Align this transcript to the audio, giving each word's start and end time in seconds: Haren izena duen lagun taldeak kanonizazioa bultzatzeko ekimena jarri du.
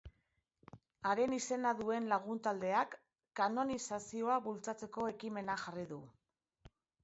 Haren 1.09 1.35
izena 1.37 1.73
duen 1.81 2.07
lagun 2.15 2.41
taldeak 2.49 2.97
kanonizazioa 3.43 4.41
bultzatzeko 4.49 5.07
ekimena 5.15 5.63
jarri 5.69 5.89
du. 5.97 6.03